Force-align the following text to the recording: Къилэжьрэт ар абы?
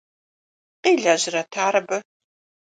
Къилэжьрэт 0.81 1.53
ар 1.65 1.75
абы? 1.79 1.97